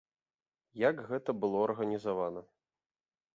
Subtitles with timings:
[0.89, 2.41] Як гэта было арганізавана?